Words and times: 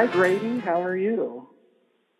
Hi, 0.00 0.06
Grady. 0.06 0.60
How 0.64 0.80
are 0.80 0.96
you? 0.96 1.46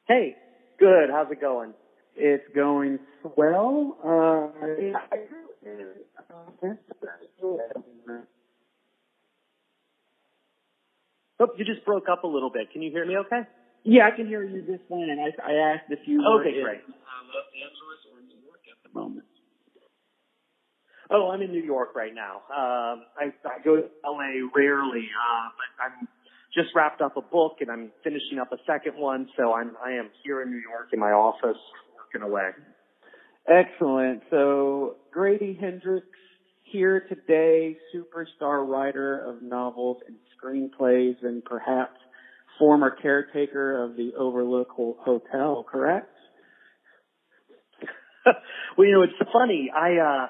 Hey, 0.07 0.37
good. 0.79 1.09
How's 1.11 1.30
it 1.30 1.41
going? 1.41 1.73
It's 2.15 2.45
going 2.55 2.99
swell. 3.23 3.97
Uh, 4.05 4.53
Oh, 11.41 11.48
you 11.57 11.65
just 11.65 11.83
broke 11.87 12.05
up 12.12 12.25
a 12.25 12.27
little 12.27 12.51
bit. 12.51 12.71
Can 12.71 12.83
you 12.83 12.91
hear 12.91 13.06
me 13.06 13.16
okay? 13.16 13.48
yeah, 13.83 14.09
I 14.12 14.15
can 14.15 14.27
hear 14.27 14.45
you 14.45 14.61
just 14.61 14.84
fine. 14.91 15.09
I, 15.09 15.33
I 15.41 15.73
asked 15.73 15.89
if 15.89 16.01
you 16.05 16.20
were 16.20 16.42
Okay, 16.42 16.59
in 16.59 16.62
great. 16.65 16.81
uh, 16.84 17.25
Los 17.33 17.48
Angeles 17.56 18.01
or 18.12 18.20
New 18.20 18.45
York 18.45 18.61
at 18.69 18.77
the 18.84 18.92
moment. 18.92 19.25
Oh, 21.11 21.31
I'm 21.31 21.41
in 21.41 21.51
New 21.51 21.62
York 21.65 21.95
right 21.97 22.12
now. 22.15 22.45
Um, 22.53 23.05
I, 23.17 23.33
I 23.48 23.65
go 23.65 23.77
to 23.77 23.89
LA 24.05 24.45
rarely, 24.55 25.09
uh, 25.17 25.48
but 25.56 25.70
I'm 25.83 26.09
just 26.55 26.69
wrapped 26.75 27.01
up 27.01 27.17
a 27.17 27.23
book 27.23 27.57
and 27.61 27.71
I'm 27.71 27.91
finishing 28.03 28.39
up 28.41 28.53
a 28.53 28.59
second 28.67 28.97
one, 28.97 29.29
so 29.37 29.53
I'm 29.53 29.73
I 29.85 29.93
am 29.93 30.11
here 30.25 30.43
in 30.43 30.51
New 30.51 30.61
York 30.61 30.89
in 30.93 30.99
my 30.99 31.13
office 31.13 31.59
working 31.97 32.29
away. 32.29 32.51
Excellent. 33.49 34.23
So 34.31 34.97
Grady 35.13 35.57
Hendrix 35.61 36.07
here 36.65 37.05
today, 37.09 37.77
superstar 37.95 38.67
writer 38.67 39.19
of 39.19 39.43
novels 39.43 39.99
and 40.07 40.17
screenplays 40.37 41.17
and 41.23 41.45
perhaps 41.45 41.97
former 42.59 42.91
caretaker 42.91 43.83
of 43.83 43.97
the 43.97 44.12
Overlook 44.19 44.69
Hotel, 44.71 45.64
correct? 45.69 46.14
well, 48.77 48.87
you 48.87 48.92
know, 48.92 49.03
it's 49.03 49.31
funny. 49.33 49.70
I 49.75 49.97
uh 49.97 50.27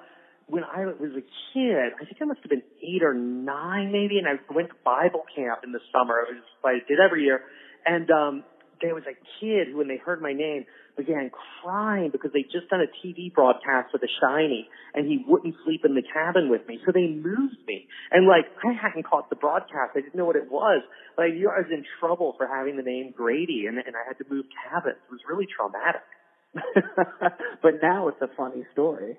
when 0.50 0.64
I 0.64 0.86
was 0.86 1.12
a 1.16 1.24
kid, 1.54 1.92
I 1.94 2.04
think 2.04 2.18
I 2.20 2.24
must 2.24 2.40
have 2.42 2.50
been 2.50 2.62
eight 2.82 3.02
or 3.02 3.14
nine 3.14 3.92
maybe, 3.92 4.18
and 4.18 4.26
I 4.26 4.36
went 4.52 4.68
to 4.68 4.74
Bible 4.84 5.24
camp 5.34 5.60
in 5.64 5.72
the 5.72 5.80
summer. 5.92 6.26
It 6.26 6.34
was 6.34 6.44
what 6.60 6.74
I 6.74 6.78
did 6.86 6.98
every 6.98 7.24
year. 7.24 7.40
And 7.86 8.10
um 8.10 8.44
there 8.80 8.94
was 8.94 9.04
a 9.04 9.16
kid 9.38 9.68
who 9.68 9.78
when 9.78 9.88
they 9.88 9.98
heard 9.98 10.22
my 10.22 10.32
name 10.32 10.64
began 10.96 11.30
crying 11.62 12.10
because 12.10 12.32
they'd 12.32 12.50
just 12.50 12.68
done 12.68 12.80
a 12.80 12.90
TV 13.00 13.32
broadcast 13.32 13.92
for 13.92 13.98
The 13.98 14.08
Shining 14.20 14.64
and 14.94 15.06
he 15.06 15.24
wouldn't 15.26 15.54
sleep 15.64 15.84
in 15.84 15.94
the 15.94 16.02
cabin 16.02 16.48
with 16.50 16.66
me. 16.66 16.80
So 16.84 16.92
they 16.92 17.06
moved 17.06 17.60
me. 17.66 17.86
And 18.10 18.26
like 18.26 18.48
I 18.64 18.72
hadn't 18.72 19.06
caught 19.06 19.30
the 19.30 19.36
broadcast. 19.36 19.92
I 19.96 20.00
didn't 20.00 20.16
know 20.16 20.24
what 20.24 20.36
it 20.36 20.50
was. 20.50 20.82
But 21.16 21.24
I 21.24 21.28
knew 21.28 21.48
I 21.48 21.60
was 21.60 21.70
in 21.70 21.84
trouble 22.00 22.34
for 22.36 22.46
having 22.46 22.76
the 22.76 22.82
name 22.82 23.12
Grady 23.16 23.66
and, 23.68 23.78
and 23.78 23.94
I 23.96 24.04
had 24.06 24.18
to 24.18 24.24
move 24.32 24.46
cabins. 24.64 24.96
It 24.96 25.12
was 25.12 25.20
really 25.28 25.46
traumatic. 25.46 26.04
but 27.62 27.78
now 27.82 28.08
it's 28.08 28.20
a 28.20 28.28
funny 28.36 28.64
story. 28.72 29.16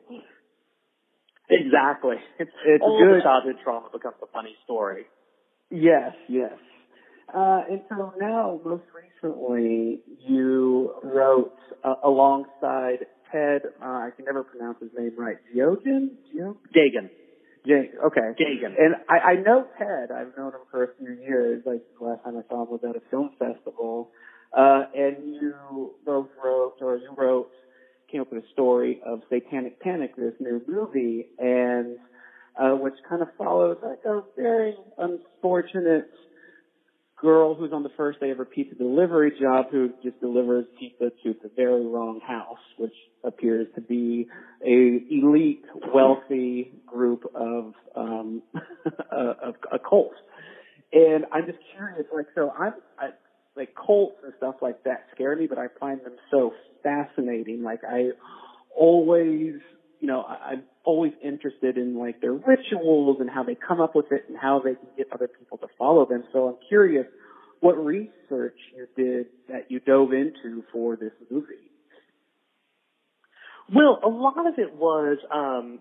Exactly. 1.51 2.15
It's, 2.39 2.51
It's 2.65 2.81
all 2.83 2.97
good. 2.99 3.19
the 3.19 3.23
childhood 3.23 3.55
trauma 3.63 3.89
becomes 3.91 4.15
a 4.23 4.27
funny 4.27 4.55
story. 4.63 5.05
Yes, 5.69 6.13
yes. 6.27 6.53
Uh, 7.33 7.61
and 7.69 7.81
so 7.89 8.13
now, 8.19 8.59
most 8.65 8.83
recently, 8.91 10.01
you 10.19 10.93
wrote 11.03 11.53
uh, 11.83 11.95
alongside 12.03 13.05
Ted. 13.31 13.61
Uh, 13.81 13.85
I 13.85 14.09
can 14.15 14.25
never 14.25 14.43
pronounce 14.43 14.79
his 14.81 14.91
name 14.97 15.11
right. 15.17 15.37
Geogin. 15.55 16.09
Geo. 16.31 16.57
Gagan. 16.75 17.09
Okay. 18.05 18.29
Gagan. 18.41 18.73
And 18.77 18.95
I, 19.07 19.31
I 19.31 19.35
know 19.35 19.65
Ted. 19.77 20.11
I've 20.11 20.35
known 20.37 20.53
him 20.53 20.61
for 20.71 20.83
a 20.83 20.87
few 20.97 21.13
years. 21.13 21.63
Like 21.65 21.83
the 21.99 22.05
last 22.05 22.23
time 22.23 22.35
I 22.37 22.41
saw 22.49 22.63
him 22.63 22.71
was 22.71 22.81
at 22.83 22.95
a 22.95 23.01
film 23.09 23.29
festival. 23.39 24.09
Uh, 24.51 24.83
and 24.93 25.35
you 25.35 25.91
both 26.05 26.27
wrote, 26.43 26.75
or 26.81 26.97
you 26.97 27.13
wrote, 27.17 27.51
came 28.11 28.21
up 28.21 28.31
with 28.31 28.43
a 28.43 28.47
story 28.53 29.01
of 29.05 29.21
Satanic 29.29 29.79
Panic, 29.79 30.15
this 30.15 30.33
new 30.39 30.61
movie, 30.67 31.27
and 31.39 31.97
uh, 32.59 32.71
which 32.71 32.95
kind 33.07 33.21
of 33.21 33.29
follows 33.37 33.77
like 33.81 33.99
a 34.05 34.21
very 34.35 34.75
unfortunate 34.97 36.09
girl 37.21 37.53
who's 37.53 37.71
on 37.71 37.83
the 37.83 37.91
first 37.95 38.19
day 38.19 38.31
of 38.31 38.37
her 38.37 38.45
pizza 38.45 38.75
delivery 38.75 39.31
job 39.39 39.67
who 39.71 39.91
just 40.03 40.19
delivers 40.19 40.65
pizza 40.79 41.11
to 41.23 41.35
the 41.43 41.51
very 41.55 41.85
wrong 41.85 42.19
house, 42.25 42.57
which 42.77 42.93
appears 43.23 43.67
to 43.75 43.81
be 43.81 44.27
a 44.65 44.99
elite, 45.11 45.63
wealthy 45.93 46.71
group 46.85 47.23
of 47.35 47.73
um 47.95 48.41
of 49.11 49.55
a 49.71 49.79
cult. 49.79 50.13
And 50.93 51.25
I'm 51.31 51.45
just 51.45 51.59
curious, 51.73 52.05
like, 52.13 52.25
so 52.35 52.51
I'm 52.51 52.73
I, 52.99 53.09
like 53.55 53.75
cults 53.75 54.17
and 54.23 54.33
stuff 54.37 54.55
like 54.61 54.83
that 54.83 55.05
scare 55.13 55.35
me, 55.35 55.47
but 55.47 55.57
I 55.57 55.67
find 55.79 56.01
them 56.01 56.15
so 56.31 56.53
fascinating. 57.31 57.63
Like, 57.63 57.81
I 57.87 58.09
always, 58.77 59.55
you 59.99 60.07
know, 60.07 60.21
I, 60.21 60.51
I'm 60.51 60.63
always 60.83 61.13
interested 61.23 61.77
in 61.77 61.97
like 61.97 62.21
their 62.21 62.33
rituals 62.33 63.17
and 63.19 63.29
how 63.29 63.43
they 63.43 63.55
come 63.55 63.81
up 63.81 63.95
with 63.95 64.11
it 64.11 64.25
and 64.27 64.37
how 64.37 64.59
they 64.63 64.75
can 64.75 64.87
get 64.97 65.07
other 65.13 65.27
people 65.27 65.57
to 65.59 65.67
follow 65.77 66.05
them. 66.05 66.23
So 66.33 66.47
I'm 66.47 66.57
curious 66.67 67.05
what 67.59 67.73
research 67.73 68.57
you 68.75 68.87
did 68.95 69.27
that 69.49 69.69
you 69.69 69.79
dove 69.79 70.13
into 70.13 70.63
for 70.71 70.95
this 70.95 71.11
movie. 71.29 71.53
Well, 73.73 73.99
a 74.03 74.09
lot 74.09 74.47
of 74.47 74.57
it 74.57 74.75
was 74.75 75.17
um, 75.33 75.79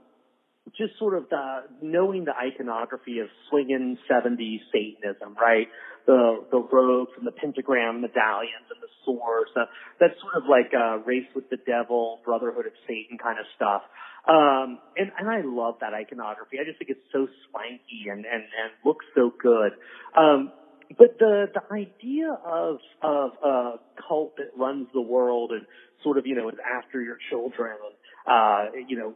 just 0.76 0.98
sort 0.98 1.14
of 1.14 1.28
the 1.30 1.62
knowing 1.82 2.24
the 2.24 2.34
iconography 2.36 3.18
of 3.20 3.28
swinging 3.48 3.98
70s 4.08 4.60
Satanism, 4.72 5.34
right? 5.40 5.66
The 6.06 6.44
the 6.50 6.58
robes 6.58 7.10
and 7.18 7.26
the 7.26 7.32
pentagram 7.32 8.00
medallions 8.00 8.66
and 8.70 8.80
the 8.82 8.88
swords, 9.04 9.50
uh, 9.56 9.66
sort 9.98 10.34
of 10.36 10.48
like 10.48 10.72
uh, 10.74 10.98
race 11.04 11.28
with 11.34 11.50
the 11.50 11.58
devil, 11.66 12.20
brotherhood 12.24 12.66
of 12.66 12.72
Satan 12.86 13.18
kind 13.18 13.38
of 13.38 13.46
stuff. 13.56 13.82
Um, 14.28 14.78
and 14.96 15.12
and 15.18 15.28
I 15.28 15.40
love 15.44 15.76
that 15.80 15.94
iconography. 15.94 16.58
I 16.60 16.64
just 16.64 16.78
think 16.78 16.90
it's 16.90 17.08
so 17.12 17.26
swanky 17.48 18.08
and 18.10 18.24
and 18.24 18.44
and 18.44 18.70
looks 18.84 19.06
so 19.14 19.32
good. 19.40 19.72
Um, 20.16 20.52
but 20.98 21.18
the 21.18 21.46
the 21.54 21.74
idea 21.74 22.36
of 22.44 22.78
of 23.02 23.30
a 23.44 23.72
cult 24.08 24.36
that 24.36 24.50
runs 24.56 24.88
the 24.92 25.00
world 25.00 25.52
and 25.52 25.66
sort 26.02 26.18
of 26.18 26.26
you 26.26 26.34
know 26.34 26.48
is 26.48 26.56
after 26.64 27.00
your 27.00 27.16
children 27.30 27.72
and 27.72 27.94
uh 28.26 28.84
you 28.88 28.98
know 28.98 29.14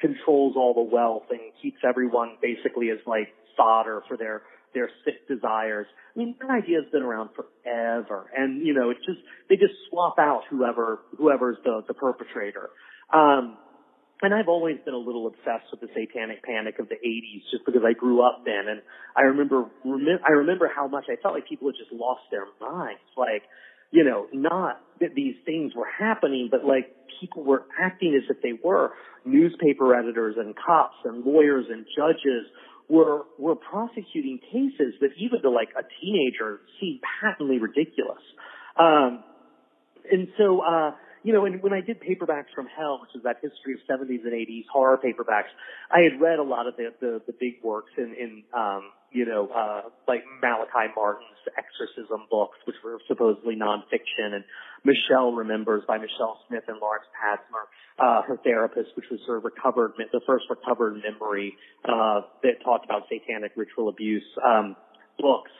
controls 0.00 0.54
all 0.56 0.72
the 0.74 0.94
wealth 0.94 1.24
and 1.30 1.40
keeps 1.60 1.78
everyone 1.86 2.36
basically 2.40 2.90
as 2.90 2.98
like 3.06 3.28
fodder 3.56 4.02
for 4.06 4.16
their 4.16 4.42
their 4.76 4.90
sick 5.04 5.26
desires. 5.26 5.86
I 6.14 6.18
mean, 6.18 6.36
that 6.38 6.50
idea's 6.50 6.84
been 6.92 7.02
around 7.02 7.30
forever, 7.32 8.30
and 8.36 8.64
you 8.64 8.74
know, 8.74 8.90
it's 8.90 9.04
just 9.06 9.18
they 9.48 9.56
just 9.56 9.72
swap 9.88 10.16
out 10.18 10.42
whoever 10.50 11.00
whoever's 11.16 11.56
the 11.64 11.82
the 11.88 11.94
perpetrator. 11.94 12.68
Um, 13.12 13.56
and 14.22 14.34
I've 14.34 14.48
always 14.48 14.76
been 14.84 14.94
a 14.94 14.98
little 14.98 15.26
obsessed 15.26 15.70
with 15.70 15.80
the 15.80 15.88
satanic 15.94 16.42
panic 16.42 16.78
of 16.78 16.88
the 16.88 16.96
80s 16.96 17.42
just 17.50 17.64
because 17.66 17.82
I 17.86 17.92
grew 17.92 18.26
up 18.26 18.42
then 18.44 18.68
and 18.68 18.82
I 19.16 19.22
remember 19.22 19.64
rem- 19.84 20.24
I 20.26 20.32
remember 20.32 20.70
how 20.74 20.88
much 20.88 21.04
I 21.08 21.16
felt 21.20 21.34
like 21.34 21.48
people 21.48 21.68
had 21.68 21.76
just 21.76 21.92
lost 21.92 22.22
their 22.30 22.46
minds 22.60 23.04
like 23.16 23.42
you 23.90 24.04
know 24.04 24.26
not 24.32 24.80
that 25.00 25.14
these 25.14 25.34
things 25.44 25.72
were 25.76 25.88
happening 25.98 26.48
but 26.50 26.64
like 26.64 26.88
people 27.20 27.44
were 27.44 27.66
acting 27.78 28.14
as 28.16 28.24
if 28.34 28.40
they 28.42 28.58
were 28.64 28.92
newspaper 29.26 29.94
editors 29.94 30.36
and 30.38 30.54
cops 30.56 30.96
and 31.04 31.24
lawyers 31.24 31.66
and 31.70 31.84
judges 31.94 32.48
were 32.88 33.22
were 33.38 33.56
prosecuting 33.56 34.38
cases 34.38 34.94
that 35.00 35.10
even 35.18 35.42
to 35.42 35.50
like 35.50 35.68
a 35.78 35.82
teenager 36.00 36.60
seemed 36.80 37.00
patently 37.20 37.58
ridiculous. 37.58 38.22
Um 38.78 39.24
and 40.10 40.28
so 40.38 40.60
uh 40.60 40.92
you 41.26 41.32
know, 41.32 41.44
and 41.44 41.60
when 41.60 41.72
I 41.72 41.80
did 41.80 41.98
Paperbacks 42.00 42.54
from 42.54 42.68
Hell, 42.68 43.00
which 43.02 43.10
is 43.16 43.24
that 43.24 43.38
history 43.42 43.74
of 43.74 43.80
70s 43.90 44.22
and 44.22 44.32
80s 44.32 44.62
horror 44.72 44.96
paperbacks, 44.96 45.50
I 45.90 46.02
had 46.06 46.20
read 46.20 46.38
a 46.38 46.44
lot 46.44 46.68
of 46.68 46.76
the, 46.76 46.94
the, 47.00 47.20
the 47.26 47.32
big 47.32 47.54
works 47.64 47.90
in, 47.98 48.14
in, 48.14 48.44
um, 48.54 48.92
you 49.12 49.24
know, 49.24 49.48
uh, 49.48 49.88
like 50.08 50.24
Malachi 50.42 50.92
Martin's 50.94 51.40
exorcism 51.56 52.26
books, 52.30 52.58
which 52.66 52.76
were 52.84 52.98
supposedly 53.08 53.56
nonfiction, 53.56 54.34
and 54.34 54.44
Michelle 54.84 55.32
Remembers 55.32 55.82
by 55.86 55.98
Michelle 55.98 56.38
Smith 56.48 56.64
and 56.68 56.78
Lawrence 56.80 57.06
Pazder, 57.14 57.64
uh, 57.98 58.22
her 58.22 58.36
therapist, 58.42 58.90
which 58.94 59.06
was 59.10 59.20
her 59.26 59.40
recovered, 59.40 59.92
the 59.96 60.20
first 60.26 60.44
recovered 60.50 61.00
memory, 61.02 61.56
uh, 61.84 62.22
that 62.42 62.62
talked 62.64 62.84
about 62.84 63.02
satanic 63.08 63.52
ritual 63.56 63.88
abuse, 63.88 64.26
um, 64.44 64.76
books. 65.18 65.50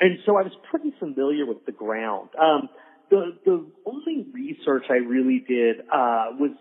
And 0.00 0.18
so 0.26 0.36
I 0.36 0.42
was 0.42 0.52
pretty 0.70 0.92
familiar 0.98 1.46
with 1.46 1.64
the 1.66 1.72
ground. 1.72 2.30
Um, 2.38 2.68
the 3.10 3.38
the 3.44 3.66
only 3.86 4.26
research 4.32 4.84
I 4.90 4.96
really 4.96 5.42
did 5.46 5.80
uh, 5.80 6.36
was 6.38 6.52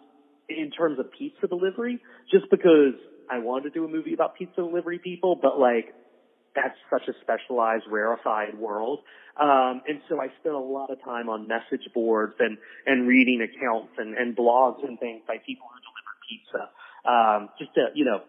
in 0.50 0.72
terms 0.72 0.98
of 0.98 1.12
pizza 1.12 1.48
delivery, 1.48 2.00
just 2.31 2.45
because 2.50 2.95
I 3.30 3.40
wanted 3.40 3.74
to 3.74 3.80
do 3.80 3.86
a 3.86 3.88
movie 3.88 4.13
about 4.13 4.36
pizza 4.38 4.56
delivery 4.56 5.00
people, 5.00 5.38
but 5.40 5.60
like 5.60 5.94
that's 6.57 6.77
such 6.89 7.07
a 7.07 7.13
specialized, 7.21 7.86
rarefied 7.89 8.57
world. 8.57 9.06
Um, 9.39 9.86
and 9.88 10.01
so 10.09 10.19
I 10.19 10.33
spent 10.42 10.56
a 10.56 10.59
lot 10.59 10.89
of 10.89 10.98
time 11.06 11.30
on 11.30 11.48
message 11.48 11.86
boards 11.94 12.33
and 12.39 12.57
and 12.88 13.07
reading 13.07 13.45
accounts 13.45 13.94
and, 13.98 14.18
and 14.18 14.36
blogs 14.36 14.81
and 14.83 15.00
things 15.00 15.21
by 15.27 15.38
people 15.45 15.69
who 15.69 15.77
deliver 15.86 16.13
pizza, 16.25 16.63
um, 17.06 17.50
just 17.59 17.74
to 17.75 17.94
you 17.94 18.06
know. 18.06 18.21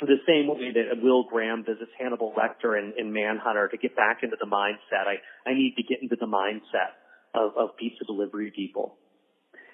The 0.00 0.16
same 0.26 0.48
way 0.48 0.72
that 0.72 1.02
Will 1.02 1.24
Graham 1.24 1.62
visits 1.62 1.92
Hannibal 2.00 2.32
Lecter 2.32 2.72
in, 2.78 2.94
in 2.96 3.12
Manhunter 3.12 3.68
to 3.68 3.76
get 3.76 3.94
back 3.94 4.22
into 4.22 4.36
the 4.40 4.46
mindset, 4.46 5.04
I, 5.04 5.20
I 5.46 5.52
need 5.52 5.74
to 5.76 5.82
get 5.82 6.00
into 6.00 6.16
the 6.16 6.24
mindset 6.24 6.96
of, 7.34 7.52
of 7.54 7.76
pizza 7.76 8.06
delivery 8.06 8.50
people. 8.50 8.96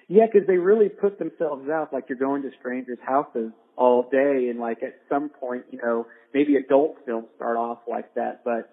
Yeah, 0.07 0.25
because 0.31 0.47
they 0.47 0.57
really 0.57 0.89
put 0.89 1.19
themselves 1.19 1.69
out 1.69 1.91
like 1.91 2.05
you're 2.07 2.17
going 2.17 2.43
to 2.43 2.51
strangers' 2.59 2.99
houses 3.05 3.51
all 3.75 4.07
day, 4.09 4.47
and 4.49 4.59
like 4.59 4.81
at 4.81 4.95
some 5.09 5.29
point, 5.29 5.65
you 5.71 5.79
know, 5.83 6.07
maybe 6.33 6.55
adult 6.55 6.97
films 7.05 7.27
start 7.35 7.57
off 7.57 7.79
like 7.87 8.13
that, 8.15 8.43
but 8.45 8.69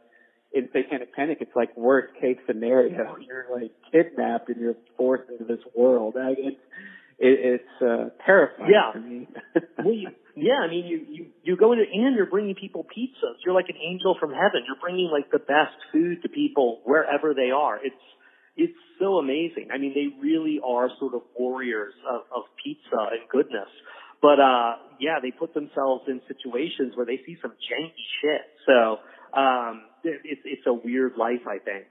in 0.55 0.69
Satanic 0.73 1.13
Panic, 1.15 1.39
it's 1.41 1.55
like 1.57 1.77
worst 1.77 2.15
case 2.21 2.39
scenario. 2.47 3.17
You're 3.27 3.47
like 3.53 3.73
kidnapped 3.91 4.49
and 4.49 4.61
you're 4.61 4.77
forced 4.97 5.29
into 5.29 5.45
this 5.45 5.63
world. 5.75 6.15
I, 6.17 6.31
it's 6.31 6.61
it, 7.19 7.61
it's 7.61 7.83
uh, 7.83 8.11
terrifying 8.25 8.71
yeah. 8.71 8.93
to 8.93 9.01
me. 9.01 9.29
well, 9.79 9.95
you, 9.95 10.09
yeah, 10.37 10.63
I 10.65 10.71
mean, 10.71 10.87
you 10.87 11.07
you 11.09 11.27
you 11.43 11.57
go 11.57 11.73
into 11.73 11.85
and 11.93 12.15
you're 12.17 12.27
bringing 12.27 12.55
people 12.55 12.85
pizzas. 12.85 13.39
You're 13.45 13.55
like 13.55 13.69
an 13.69 13.77
angel 13.77 14.17
from 14.19 14.31
heaven. 14.31 14.63
You're 14.67 14.81
bringing 14.81 15.11
like 15.13 15.31
the 15.31 15.39
best 15.39 15.75
food 15.93 16.23
to 16.23 16.29
people 16.29 16.81
wherever 16.85 17.35
they 17.35 17.51
are. 17.51 17.77
It's 17.77 17.95
it's 18.57 18.79
so 18.99 19.19
amazing. 19.19 19.69
I 19.73 19.79
mean, 19.79 19.95
they 19.95 20.15
really 20.23 20.61
are 20.65 20.89
sort 20.99 21.15
of 21.15 21.23
warriors 21.39 21.95
of, 22.09 22.23
of 22.35 22.45
pizza 22.63 23.11
and 23.13 23.29
goodness. 23.31 23.69
But 24.23 24.41
uh 24.41 24.77
yeah, 25.01 25.19
they 25.21 25.31
put 25.31 25.55
themselves 25.55 26.05
in 26.09 26.21
situations 26.29 26.97
where 26.97 27.07
they 27.07 27.21
see 27.27 27.37
some 27.43 27.53
janky 27.53 28.07
shit. 28.21 28.43
So 28.67 28.99
um 29.39 29.83
it's 30.05 30.43
it's 30.45 30.67
a 30.67 30.73
weird 30.75 31.13
life, 31.17 31.47
I 31.47 31.59
think. 31.59 31.87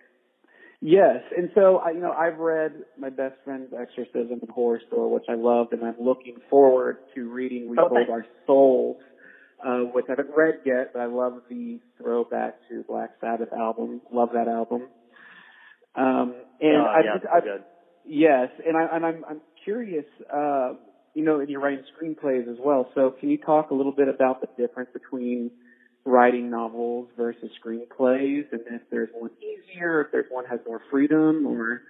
Yes, 0.85 1.23
and 1.37 1.49
so 1.55 1.77
I, 1.77 1.91
you 1.91 2.01
know, 2.01 2.11
I've 2.11 2.39
read 2.39 2.73
my 2.99 3.09
best 3.09 3.35
friend's 3.45 3.71
Exorcism 3.71 4.39
and 4.41 4.49
Horrorstör, 4.49 5.09
which 5.09 5.23
I 5.29 5.35
loved, 5.35 5.71
and 5.71 5.81
I'm 5.81 5.95
looking 5.97 6.35
forward 6.49 6.97
to 7.15 7.29
reading 7.29 7.69
We 7.69 7.77
okay. 7.79 8.11
Our 8.11 8.25
Souls, 8.45 8.97
uh, 9.65 9.77
which 9.93 10.03
I 10.09 10.11
haven't 10.17 10.35
read 10.35 10.55
yet, 10.65 10.91
but 10.91 10.99
I 10.99 11.05
love 11.05 11.39
the 11.49 11.79
throwback 11.97 12.55
to 12.67 12.83
Black 12.83 13.11
Sabbath 13.21 13.53
album. 13.53 14.01
Love 14.11 14.31
that 14.33 14.49
album. 14.49 14.89
Um, 15.95 16.35
and 16.59 16.81
uh, 16.81 16.85
I 16.85 17.01
yeah, 17.03 17.13
just, 17.15 17.25
I, 17.31 17.39
good. 17.41 17.63
yes, 18.05 18.49
and 18.65 18.77
I 18.77 18.95
and 18.95 19.05
I'm 19.05 19.25
I'm 19.27 19.41
curious. 19.63 20.05
Uh, 20.33 20.73
you 21.13 21.23
know, 21.23 21.39
and 21.39 21.49
you're 21.49 21.61
writing 21.61 21.83
screenplays 21.93 22.51
as 22.51 22.57
well. 22.59 22.89
So 22.95 23.11
can 23.19 23.29
you 23.29 23.37
talk 23.37 23.69
a 23.69 23.75
little 23.75 23.91
bit 23.91 24.07
about 24.07 24.41
the 24.41 24.47
difference 24.57 24.89
between 24.93 25.51
writing 26.05 26.49
novels 26.49 27.07
versus 27.15 27.49
screenplays, 27.63 28.45
and 28.51 28.61
if 28.71 28.81
there's 28.89 29.09
one 29.13 29.29
easier, 29.39 30.01
if 30.01 30.11
there's 30.11 30.25
one 30.29 30.45
has 30.45 30.59
more 30.65 30.81
freedom, 30.89 31.45
or 31.45 31.83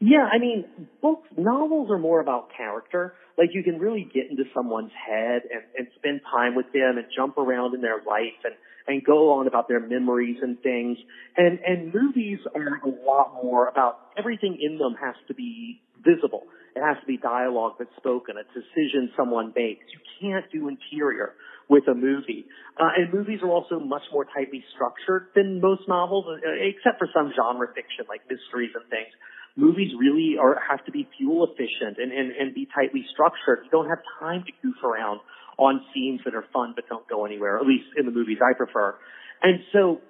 yeah, 0.00 0.28
I 0.30 0.38
mean, 0.38 0.66
books, 1.00 1.28
novels 1.36 1.90
are 1.90 1.98
more 1.98 2.20
about 2.20 2.50
character. 2.56 3.14
Like 3.38 3.50
you 3.52 3.62
can 3.62 3.78
really 3.78 4.08
get 4.12 4.30
into 4.30 4.44
someone's 4.54 4.92
head 4.92 5.42
and, 5.50 5.62
and 5.76 5.88
spend 5.96 6.20
time 6.30 6.54
with 6.54 6.66
them 6.72 6.98
and 6.98 7.06
jump 7.14 7.38
around 7.38 7.74
in 7.74 7.80
their 7.80 7.98
life 8.06 8.40
and, 8.44 8.54
and 8.86 9.04
go 9.04 9.32
on 9.32 9.46
about 9.46 9.68
their 9.68 9.80
memories 9.80 10.36
and 10.42 10.60
things. 10.62 10.98
And, 11.36 11.58
and 11.66 11.92
movies 11.92 12.38
are 12.54 12.80
a 12.84 13.06
lot 13.06 13.34
more 13.42 13.68
about 13.68 13.98
everything 14.16 14.58
in 14.60 14.78
them 14.78 14.94
has 15.00 15.14
to 15.28 15.34
be 15.34 15.80
visible. 16.04 16.44
It 16.76 16.80
has 16.80 17.00
to 17.00 17.06
be 17.06 17.16
dialogue 17.16 17.76
that's 17.78 17.94
spoken, 17.96 18.36
a 18.36 18.44
decision 18.52 19.10
someone 19.16 19.52
makes. 19.56 19.84
You 19.92 20.00
can't 20.20 20.44
do 20.52 20.68
interior 20.68 21.32
with 21.68 21.88
a 21.88 21.94
movie. 21.94 22.46
Uh, 22.78 22.92
and 22.96 23.12
movies 23.12 23.40
are 23.42 23.50
also 23.50 23.80
much 23.80 24.02
more 24.12 24.24
tightly 24.24 24.62
structured 24.74 25.28
than 25.34 25.60
most 25.60 25.88
novels, 25.88 26.26
uh, 26.28 26.36
except 26.60 26.98
for 26.98 27.08
some 27.12 27.32
genre 27.34 27.66
fiction 27.74 28.04
like 28.08 28.20
mysteries 28.30 28.70
and 28.74 28.84
things. 28.90 29.10
Movies 29.56 29.90
really 29.98 30.36
are 30.38 30.60
have 30.68 30.84
to 30.84 30.92
be 30.92 31.08
fuel 31.16 31.48
efficient 31.48 31.96
and, 31.96 32.12
and, 32.12 32.30
and 32.36 32.54
be 32.54 32.68
tightly 32.68 33.04
structured. 33.10 33.64
You 33.64 33.70
don't 33.72 33.88
have 33.88 34.04
time 34.20 34.44
to 34.44 34.52
goof 34.62 34.76
around 34.84 35.20
on 35.58 35.80
scenes 35.94 36.20
that 36.24 36.34
are 36.34 36.44
fun 36.52 36.72
but 36.74 36.84
don't 36.88 37.08
go 37.08 37.24
anywhere, 37.24 37.58
at 37.58 37.66
least 37.66 37.86
in 37.96 38.06
the 38.06 38.12
movies 38.12 38.38
I 38.42 38.56
prefer. 38.56 38.96
And 39.42 39.60
so 39.72 40.00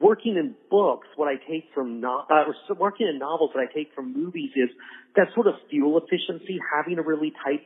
working 0.00 0.36
in 0.36 0.54
books, 0.70 1.06
what 1.16 1.28
I 1.28 1.36
take 1.36 1.66
from 1.74 2.00
no, 2.00 2.24
uh, 2.30 2.44
or 2.48 2.76
working 2.76 3.08
in 3.08 3.18
novels, 3.18 3.50
what 3.54 3.62
I 3.62 3.72
take 3.72 3.94
from 3.94 4.12
movies 4.12 4.50
is 4.56 4.70
that 5.16 5.28
sort 5.34 5.46
of 5.46 5.54
fuel 5.70 6.00
efficiency, 6.00 6.58
having 6.74 6.98
a 6.98 7.02
really 7.02 7.32
tight 7.44 7.60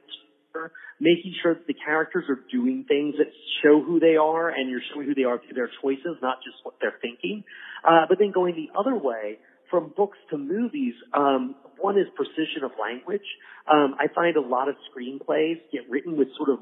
making 1.00 1.35
sure 1.43 1.55
that 1.55 1.67
the 1.67 1.75
characters 1.75 2.25
are 2.29 2.41
doing 2.50 2.85
things 2.88 3.15
that 3.19 3.27
show 3.62 3.83
who 3.83 4.00
they 4.00 4.17
are 4.17 4.49
and 4.49 4.71
you're 4.71 4.81
showing 4.93 5.06
who 5.06 5.15
they 5.15 5.25
are 5.25 5.38
through 5.38 5.55
their 5.55 5.71
choices, 5.83 6.17
not 6.23 6.38
just 6.44 6.56
what 6.62 6.75
they're 6.81 6.99
thinking. 7.03 7.44
Uh, 7.85 8.06
but 8.09 8.19
then 8.19 8.33
going 8.33 8.55
the 8.55 8.79
other 8.79 8.97
way, 8.97 9.38
from 9.71 9.93
books 9.97 10.19
to 10.31 10.38
movies, 10.38 10.94
um, 11.12 11.55
one 11.78 11.99
is 11.99 12.06
precision 12.14 12.64
of 12.64 12.73
language. 12.81 13.26
Um, 13.70 13.96
I 13.99 14.06
find 14.14 14.37
a 14.37 14.40
lot 14.40 14.69
of 14.69 14.76
screenplays 14.90 15.58
get 15.73 15.90
written 15.90 16.17
with 16.17 16.28
sort 16.37 16.50
of 16.50 16.61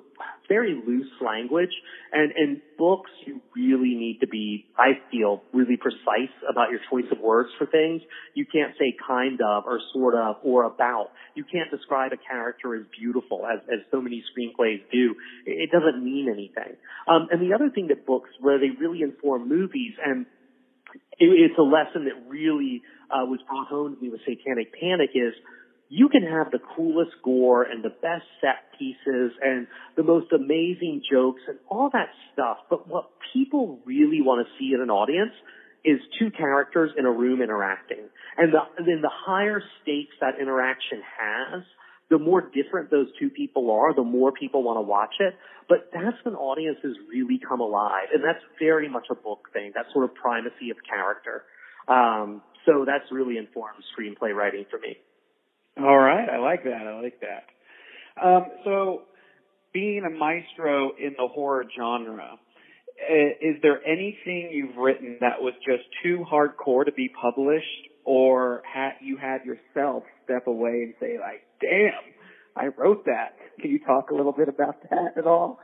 very 0.49 0.81
loose 0.87 1.11
language, 1.21 1.73
and 2.13 2.33
in 2.37 2.63
books 2.79 3.11
you 3.27 3.41
really 3.55 3.95
need 3.95 4.19
to 4.21 4.27
be, 4.27 4.67
I 4.77 4.99
feel, 5.11 5.43
really 5.53 5.77
precise 5.77 6.33
about 6.49 6.71
your 6.71 6.81
choice 6.91 7.11
of 7.13 7.21
words 7.21 7.51
for 7.59 7.67
things. 7.67 8.03
You 8.35 8.47
can't 8.47 8.73
say 8.79 8.97
kind 9.07 9.41
of 9.41 9.65
or 9.67 9.81
sort 9.93 10.15
of 10.15 10.37
or 10.43 10.65
about. 10.65 11.11
You 11.35 11.45
can't 11.45 11.71
describe 11.71 12.13
a 12.13 12.17
character 12.17 12.75
as 12.75 12.85
beautiful 12.99 13.45
as 13.47 13.61
as 13.69 13.81
so 13.91 14.01
many 14.01 14.25
screenplays 14.33 14.83
do. 14.91 15.15
It 15.47 15.71
doesn't 15.71 16.03
mean 16.03 16.29
anything. 16.33 16.77
Um, 17.07 17.29
and 17.31 17.41
the 17.41 17.55
other 17.55 17.71
thing 17.71 17.89
that 17.89 18.07
books, 18.07 18.31
where 18.41 18.59
they 18.59 18.71
really 18.81 19.03
inform 19.03 19.49
movies, 19.49 19.93
and 20.05 20.27
it, 21.19 21.51
it's 21.51 21.59
a 21.59 21.63
lesson 21.63 22.05
that 22.05 22.29
really 22.29 22.83
uh, 23.11 23.25
was 23.27 23.41
brought 23.49 23.69
home 23.69 23.97
to 23.97 24.01
me 24.01 24.09
with 24.09 24.21
Satanic 24.27 24.73
Panic 24.79 25.11
is 25.15 25.35
you 25.89 26.09
can 26.09 26.23
have 26.23 26.51
the 26.51 26.59
coolest 26.77 27.13
gore 27.23 27.63
and 27.63 27.85
the 27.85 27.91
best 27.91 28.25
set 28.41 28.79
pieces 28.79 29.33
and 29.43 29.67
the 29.97 30.03
most 30.03 30.33
amazing 30.33 31.03
jokes 31.11 31.43
and 31.47 31.59
all 31.69 31.91
that 31.93 32.09
stuff, 32.33 32.59
but 32.71 32.89
what 32.89 33.11
people 33.33 33.79
really 33.85 34.21
want 34.21 34.47
to 34.47 34.53
see 34.59 34.75
in 34.75 34.81
an 34.81 34.91
audience 34.91 35.33
is 35.85 36.01
two 36.19 36.31
characters 36.31 36.91
in 36.97 37.05
a 37.05 37.13
room 37.13 37.43
interacting. 37.43 38.09
And 38.39 38.53
the, 38.53 38.61
then 38.79 39.03
the 39.03 39.13
higher 39.13 39.63
stakes 39.83 40.17
that 40.21 40.41
interaction 40.41 41.03
has, 41.05 41.63
the 42.11 42.19
more 42.19 42.43
different 42.43 42.91
those 42.91 43.09
two 43.19 43.31
people 43.31 43.71
are, 43.71 43.95
the 43.95 44.05
more 44.05 44.33
people 44.33 44.63
want 44.63 44.77
to 44.77 44.83
watch 44.83 45.15
it. 45.21 45.35
But 45.69 45.91
that's 45.93 46.17
when 46.23 46.35
audiences 46.35 46.97
really 47.09 47.41
come 47.47 47.61
alive. 47.61 48.09
And 48.13 48.23
that's 48.23 48.45
very 48.59 48.89
much 48.89 49.07
a 49.11 49.15
book 49.15 49.49
thing, 49.53 49.73
that 49.75 49.87
sort 49.93 50.05
of 50.05 50.15
primacy 50.15 50.71
of 50.71 50.77
character. 50.89 51.45
Um, 51.89 52.43
so 52.67 52.85
that's 52.87 53.05
really 53.11 53.39
informed 53.39 53.83
screenplay 53.97 54.35
writing 54.35 54.67
for 54.71 54.79
me. 54.79 54.97
All 55.79 55.99
right, 55.99 56.29
I 56.29 56.39
like 56.39 56.65
that. 56.65 56.87
I 56.87 57.01
like 57.01 57.21
that. 57.21 58.25
Um, 58.25 58.47
so, 58.65 59.03
being 59.73 60.05
a 60.05 60.11
maestro 60.11 60.93
in 60.97 61.15
the 61.19 61.27
horror 61.27 61.65
genre, 61.77 62.39
is 63.43 63.57
there 63.61 63.85
anything 63.85 64.51
you've 64.53 64.77
written 64.77 65.19
that 65.21 65.41
was 65.41 65.55
just 65.67 65.83
too 66.03 66.25
hardcore 66.31 66.85
to 66.85 66.93
be 66.93 67.11
published, 67.21 67.89
or 68.05 68.63
had 68.71 68.93
you 69.03 69.17
had 69.17 69.41
yourself 69.45 70.05
step 70.25 70.47
away 70.47 70.83
and 70.85 70.95
say 71.01 71.19
like, 71.19 71.43
"Damn, 71.61 71.93
I 72.57 72.69
wrote 72.77 73.07
that"? 73.07 73.37
Can 73.61 73.71
you 73.71 73.79
talk 73.79 74.11
a 74.11 74.15
little 74.15 74.33
bit 74.33 74.49
about 74.49 74.83
that 74.91 75.17
at 75.17 75.27
all? 75.27 75.59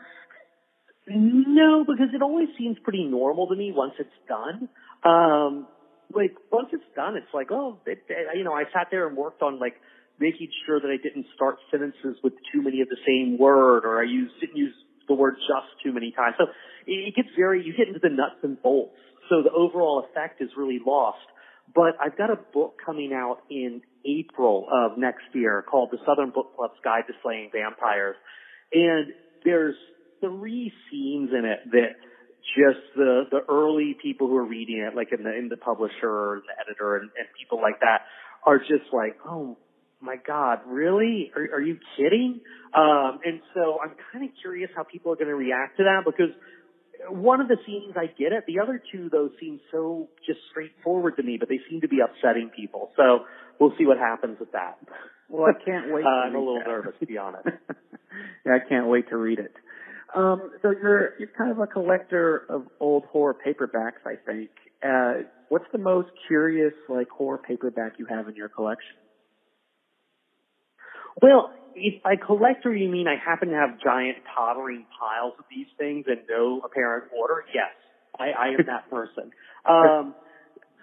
No, 1.07 1.85
because 1.85 2.15
it 2.15 2.23
always 2.23 2.49
seems 2.59 2.79
pretty 2.85 3.05
normal 3.05 3.49
to 3.49 3.57
me 3.57 3.73
once 3.75 3.95
it's 3.99 4.11
done. 4.29 4.69
Um, 5.03 5.67
like 6.15 6.35
once 6.53 6.69
it's 6.73 6.85
done, 6.95 7.17
it's 7.17 7.33
like, 7.35 7.49
oh, 7.51 7.79
it, 7.87 8.03
it, 8.09 8.37
you 8.37 8.45
know, 8.45 8.53
I 8.53 8.65
sat 8.73 8.89
there 8.91 9.09
and 9.09 9.17
worked 9.17 9.43
on 9.43 9.59
like 9.59 9.75
making 10.19 10.49
sure 10.67 10.81
that 10.81 10.89
I 10.89 10.97
didn't 11.03 11.27
start 11.35 11.57
sentences 11.71 12.19
with 12.23 12.35
too 12.53 12.63
many 12.63 12.81
of 12.81 12.89
the 12.89 12.99
same 13.07 13.39
word, 13.39 13.85
or 13.85 14.01
I 14.01 14.05
used 14.05 14.35
didn't 14.41 14.57
use 14.57 14.75
the 15.09 15.15
word 15.15 15.35
just 15.49 15.83
too 15.83 15.93
many 15.93 16.13
times. 16.13 16.37
So 16.39 16.45
it, 16.87 17.09
it 17.09 17.17
gets 17.17 17.29
very 17.37 17.65
you 17.65 17.75
get 17.77 17.89
into 17.89 18.01
the 18.01 18.11
nuts 18.11 18.39
and 18.43 18.61
bolts. 18.63 18.97
So 19.29 19.43
the 19.43 19.51
overall 19.51 20.05
effect 20.11 20.43
is 20.43 20.51
really 20.57 20.79
lost. 20.85 21.19
But 21.75 21.95
I've 22.03 22.17
got 22.17 22.31
a 22.31 22.37
book 22.53 22.77
coming 22.85 23.13
out 23.13 23.39
in 23.51 23.83
April 24.05 24.67
of 24.73 24.99
next 24.99 25.25
year 25.35 25.65
called 25.69 25.91
The 25.93 25.99
Southern 26.07 26.31
Book 26.31 26.57
Club's 26.57 26.79
Guide 26.83 27.05
to 27.07 27.13
Slaying 27.23 27.51
Vampires. 27.53 28.17
And 28.73 29.13
there's 29.45 29.77
three 30.21 30.73
scenes 30.91 31.31
in 31.37 31.45
it 31.45 31.71
that 31.73 31.97
just 32.57 32.81
the 32.97 33.25
the 33.31 33.41
early 33.49 33.97
people 34.03 34.27
who 34.27 34.37
are 34.37 34.45
reading 34.45 34.79
it, 34.79 34.97
like 34.97 35.09
in 35.17 35.25
the 35.25 35.37
in 35.37 35.49
the 35.49 35.57
publisher 35.57 36.35
and 36.35 36.43
the 36.43 36.57
editor 36.61 36.97
and, 36.97 37.11
and 37.17 37.29
people 37.39 37.61
like 37.61 37.81
that, 37.81 38.03
are 38.45 38.59
just 38.59 38.91
like, 38.93 39.17
oh 39.27 39.57
my 40.01 40.17
god, 40.17 40.61
really? 40.67 41.31
Are, 41.37 41.59
are 41.59 41.61
you 41.61 41.79
kidding? 41.97 42.41
Um, 42.75 43.21
and 43.25 43.41
so 43.55 43.79
I'm 43.83 43.95
kind 44.13 44.25
of 44.25 44.31
curious 44.41 44.71
how 44.75 44.85
people 44.85 45.13
are 45.13 45.17
going 45.17 45.29
to 45.29 45.35
react 45.35 45.77
to 45.77 45.85
that 45.85 46.03
because 46.05 46.33
one 47.11 47.41
of 47.41 47.49
the 47.49 47.57
scenes 47.67 47.95
I 47.97 48.07
get 48.07 48.33
it. 48.33 48.45
The 48.47 48.61
other 48.61 48.83
two 48.93 49.09
though 49.11 49.31
seem 49.41 49.61
so 49.71 50.09
just 50.27 50.41
straightforward 50.51 51.17
to 51.17 51.23
me, 51.23 51.37
but 51.39 51.49
they 51.49 51.61
seem 51.69 51.81
to 51.83 51.89
be 51.89 51.99
upsetting 52.01 52.51
people. 52.55 52.91
So 52.97 53.27
we'll 53.59 53.75
see 53.79 53.87
what 53.87 53.99
happens 53.99 54.39
with 54.41 54.53
that. 54.53 54.79
Well, 55.29 55.47
I 55.47 55.65
can't 55.65 55.93
wait. 55.93 56.05
uh, 56.07 56.09
I'm 56.09 56.35
a 56.35 56.39
little 56.39 56.59
that. 56.59 56.69
nervous 56.69 56.95
to 57.01 57.07
be 57.07 57.19
honest. 57.19 57.47
yeah, 58.47 58.53
I 58.55 58.69
can't 58.69 58.89
wait 58.89 59.09
to 59.11 59.17
read 59.17 59.39
it. 59.39 59.55
Um, 60.15 60.51
so 60.63 60.71
you're 60.71 61.19
you're 61.19 61.31
kind 61.39 61.51
of 61.51 61.59
a 61.59 61.67
collector 61.67 62.45
of 62.49 62.67
old 62.81 63.05
horror 63.07 63.37
paperbacks, 63.47 64.05
I 64.07 64.17
think. 64.25 64.51
Uh, 64.83 65.29
what's 65.49 65.67
the 65.73 65.79
most 65.79 66.09
curious 66.27 66.73
like 66.89 67.09
horror 67.09 67.39
paperback 67.39 67.95
you 67.99 68.07
have 68.07 68.29
in 68.29 68.35
your 68.35 68.49
collection? 68.49 68.97
Well, 71.23 71.53
if 71.81 72.03
by 72.03 72.17
collector 72.17 72.75
you 72.75 72.89
mean 72.89 73.07
I 73.09 73.17
happen 73.17 73.49
to 73.49 73.55
have 73.55 73.81
giant 73.83 74.19
tottering 74.35 74.87
piles 74.99 75.35
of 75.39 75.45
these 75.51 75.67
things 75.79 76.07
in 76.07 76.19
no 76.29 76.61
apparent 76.65 77.11
order, 77.17 77.45
yes, 77.55 77.73
I, 78.19 78.31
I 78.31 78.47
am 78.49 78.67
that 78.67 78.91
person. 78.91 79.33
Um, 79.69 80.15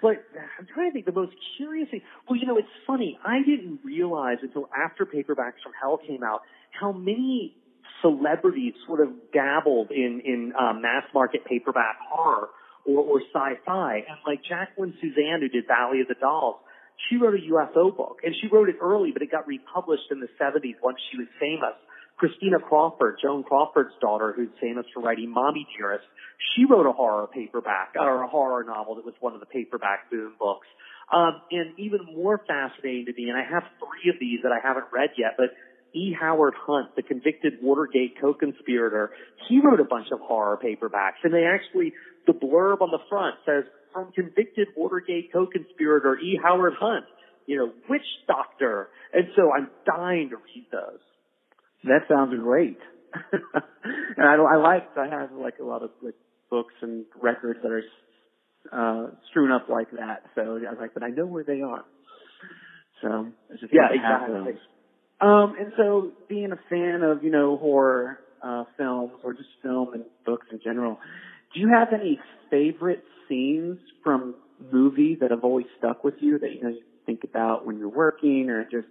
but 0.04 0.24
I'm 0.60 0.68
trying 0.72 0.92
to 0.92 0.94
think 0.94 1.08
the 1.08 1.12
most 1.12 1.34
curious 1.58 1.90
thing. 1.90 2.02
Well, 2.30 2.40
you 2.40 2.46
know, 2.46 2.60
it's 2.60 2.68
funny. 2.86 3.18
I 3.26 3.40
didn't 3.40 3.80
realize 3.84 4.38
until 4.44 4.70
after 4.70 5.04
Paperbacks 5.04 5.64
from 5.64 5.74
Hell 5.82 5.98
came 5.98 6.22
out 6.22 6.42
how 6.80 6.92
many 6.92 7.58
celebrities 8.02 8.74
sort 8.86 9.02
of 9.02 9.10
dabbled 9.34 9.90
in 9.92 10.22
in 10.24 10.54
uh, 10.58 10.74
mass 10.74 11.04
market 11.14 11.44
paperback 11.46 11.98
horror 12.08 12.50
or, 12.86 13.00
or 13.00 13.22
sci-fi. 13.34 13.96
And 14.08 14.18
like 14.26 14.42
Jacqueline 14.48 14.94
Susann, 15.04 15.42
who 15.42 15.50
did 15.50 15.68
Valley 15.68 16.02
of 16.02 16.08
the 16.08 16.16
Dolls, 16.20 16.58
she 17.10 17.18
wrote 17.18 17.36
a 17.36 17.44
UFO 17.54 17.96
book, 17.96 18.20
and 18.24 18.34
she 18.42 18.48
wrote 18.48 18.70
it 18.70 18.78
early, 18.82 19.12
but 19.12 19.22
it 19.22 19.32
got 19.32 19.48
republished 19.48 20.10
in 20.12 20.20
the 20.20 20.30
70s 20.42 20.76
once 20.82 20.98
she 21.12 21.18
was 21.18 21.28
famous. 21.40 21.78
Christina 22.18 22.58
Crawford, 22.58 23.20
Joan 23.22 23.44
Crawford's 23.44 23.94
daughter, 24.02 24.34
who's 24.36 24.50
famous 24.60 24.86
for 24.94 25.02
writing 25.02 25.32
Mommy 25.32 25.68
Dearest, 25.78 26.06
she 26.56 26.66
wrote 26.66 26.88
a 26.88 26.92
horror 26.92 27.28
paperback, 27.28 27.94
or 27.96 28.24
a 28.24 28.28
horror 28.28 28.64
novel 28.64 28.96
that 28.96 29.06
was 29.06 29.14
one 29.20 29.34
of 29.34 29.40
the 29.40 29.46
paperback 29.46 30.10
boom 30.10 30.34
books. 30.40 30.66
Um, 31.14 31.42
and 31.52 31.78
even 31.78 32.00
more 32.16 32.42
fascinating 32.48 33.06
to 33.06 33.14
me, 33.14 33.30
and 33.30 33.38
I 33.38 33.44
have 33.48 33.64
three 33.80 34.10
of 34.10 34.20
these 34.20 34.40
that 34.44 34.52
I 34.52 34.60
haven't 34.62 34.88
read 34.92 35.12
yet, 35.18 35.36
but 35.38 35.54
E. 35.94 36.14
Howard 36.20 36.54
Hunt, 36.58 36.96
the 36.96 37.04
convicted 37.04 37.54
Watergate 37.62 38.20
co-conspirator, 38.20 39.12
he 39.48 39.62
wrote 39.64 39.80
a 39.80 39.86
bunch 39.86 40.08
of 40.12 40.20
horror 40.20 40.58
paperbacks, 40.58 41.24
and 41.24 41.34
they 41.34 41.46
actually, 41.46 41.94
the 42.26 42.34
blurb 42.34 42.82
on 42.82 42.92
the 42.92 43.00
front 43.10 43.36
says, 43.46 43.64
from 43.94 44.12
convicted 44.12 44.70
Watergate 44.76 45.32
co-conspirator 45.34 46.18
E. 46.20 46.40
Howard 46.42 46.74
Hunt, 46.80 47.06
you 47.46 47.58
know, 47.58 47.72
witch 47.90 48.02
doctor. 48.28 48.90
And 49.14 49.26
so 49.36 49.52
I'm 49.52 49.70
dying 49.86 50.30
to 50.30 50.38
read 50.38 50.66
those. 50.72 51.00
That 51.84 52.02
sounds 52.10 52.34
great. 52.40 52.78
and 53.32 54.28
I, 54.28 54.36
I 54.36 54.58
like, 54.58 54.90
I 54.98 55.08
have 55.08 55.32
like 55.32 55.56
a 55.62 55.64
lot 55.64 55.84
of 55.84 55.92
like 56.02 56.16
books 56.50 56.74
and 56.82 57.06
records 57.22 57.60
that 57.64 57.72
are 57.72 57.84
uh, 58.72 59.12
strewn 59.30 59.52
up 59.52 59.70
like 59.70 59.92
that. 59.92 60.24
So 60.36 60.42
I 60.42 60.72
was 60.72 60.78
like, 60.80 60.94
but 60.94 61.04
I 61.04 61.10
know 61.10 61.26
where 61.26 61.44
they 61.44 61.62
are. 61.62 61.86
So 63.02 63.28
it's 63.50 63.62
just 63.62 63.74
yeah, 63.74 63.90
exactly. 63.94 64.54
Um, 65.20 65.56
and 65.60 65.72
so 65.78 66.12
being 66.28 66.52
a 66.52 66.60
fan 66.70 67.02
of, 67.04 67.24
you 67.24 67.32
know, 67.32 67.58
horror, 67.58 68.20
uh, 68.44 68.66
films 68.78 69.12
or 69.24 69.34
just 69.34 69.50
film 69.64 69.94
and 69.94 70.04
books 70.26 70.46
in 70.52 70.60
general, 70.64 71.00
do 71.54 71.60
you 71.60 71.70
have 71.70 71.88
any 71.94 72.20
favorite 72.52 73.04
scenes 73.30 73.80
from 74.04 74.36
movies 74.72 75.18
that 75.22 75.32
have 75.32 75.44
always 75.44 75.66
stuck 75.78 76.04
with 76.04 76.16
you 76.20 76.40
that, 76.40 76.54
you 76.54 76.62
know, 76.62 76.70
you 76.70 76.82
think 77.06 77.24
about 77.24 77.66
when 77.66 77.78
you're 77.78 77.90
working 77.90 78.50
or 78.50 78.64
just 78.64 78.88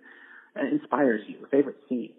inspires 0.54 1.20
you? 1.28 1.46
Favorite 1.50 1.78
scenes? 1.88 2.12